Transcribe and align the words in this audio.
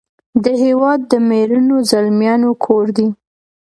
د 0.43 0.45
هیواد 0.63 0.99
د 1.11 1.13
میړنو 1.27 1.75
زلمیانو 1.91 2.49
کور 2.63 2.85
دی. 2.97 3.07